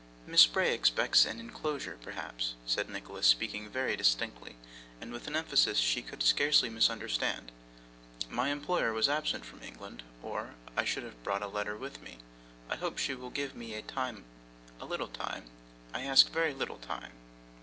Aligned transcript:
'Miss 0.25 0.47
Bray 0.47 0.73
expects 0.73 1.25
an 1.27 1.39
inclosure 1.39 1.95
perhaps,' 2.01 2.55
said 2.65 2.89
Nicholas, 2.89 3.27
speaking 3.27 3.69
very 3.69 3.95
distinctly, 3.95 4.55
and 4.99 5.11
with 5.11 5.27
an 5.27 5.35
emphasis 5.35 5.77
she 5.77 6.01
could 6.01 6.23
scarcely 6.23 6.71
misunderstand. 6.71 7.51
'My 8.27 8.49
employer 8.49 8.97
is 8.97 9.07
absent 9.07 9.45
from 9.45 9.61
England, 9.61 10.01
or 10.23 10.55
I 10.75 10.85
should 10.85 11.03
have 11.03 11.21
brought 11.23 11.43
a 11.43 11.47
letter 11.47 11.77
with 11.77 12.01
me. 12.01 12.17
I 12.67 12.77
hope 12.77 12.97
she 12.97 13.13
will 13.13 13.29
give 13.29 13.53
me 13.53 13.79
time 13.83 14.25
a 14.79 14.85
little 14.85 15.07
time. 15.07 15.51
I 15.93 16.01
ask 16.01 16.27
a 16.29 16.33
very 16.33 16.55
little 16.55 16.79
time. 16.79 17.11